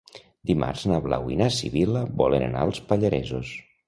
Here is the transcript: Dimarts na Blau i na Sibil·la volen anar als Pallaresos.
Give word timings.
Dimarts 0.51 0.85
na 0.91 0.95
Blau 1.07 1.29
i 1.33 1.37
na 1.41 1.49
Sibil·la 1.57 2.01
volen 2.21 2.47
anar 2.47 2.65
als 2.65 2.81
Pallaresos. 2.93 3.53